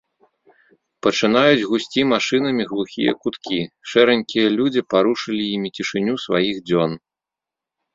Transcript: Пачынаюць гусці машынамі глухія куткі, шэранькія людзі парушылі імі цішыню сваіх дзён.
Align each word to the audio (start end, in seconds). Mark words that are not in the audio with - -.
Пачынаюць 1.07 1.67
гусці 1.73 2.07
машынамі 2.15 2.67
глухія 2.73 3.11
куткі, 3.23 3.61
шэранькія 3.95 4.47
людзі 4.59 4.81
парушылі 4.97 5.43
імі 5.55 5.69
цішыню 5.79 6.13
сваіх 6.29 6.55
дзён. 6.69 7.03